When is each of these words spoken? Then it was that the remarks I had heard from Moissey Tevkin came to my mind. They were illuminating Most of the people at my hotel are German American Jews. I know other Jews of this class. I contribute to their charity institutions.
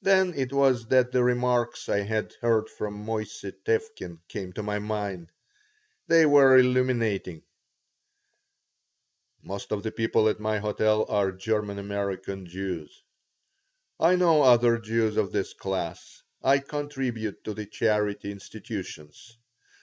Then 0.00 0.32
it 0.32 0.50
was 0.50 0.86
that 0.86 1.12
the 1.12 1.22
remarks 1.22 1.90
I 1.90 1.98
had 1.98 2.32
heard 2.40 2.70
from 2.70 2.94
Moissey 3.04 3.52
Tevkin 3.66 4.18
came 4.26 4.50
to 4.54 4.62
my 4.62 4.78
mind. 4.78 5.30
They 6.06 6.24
were 6.24 6.56
illuminating 6.58 7.42
Most 9.42 9.70
of 9.70 9.82
the 9.82 9.92
people 9.92 10.26
at 10.30 10.40
my 10.40 10.58
hotel 10.58 11.04
are 11.10 11.32
German 11.32 11.78
American 11.78 12.46
Jews. 12.46 13.02
I 14.00 14.16
know 14.16 14.40
other 14.42 14.78
Jews 14.78 15.18
of 15.18 15.32
this 15.32 15.52
class. 15.52 16.22
I 16.42 16.60
contribute 16.60 17.44
to 17.44 17.52
their 17.52 17.66
charity 17.66 18.32
institutions. 18.32 19.36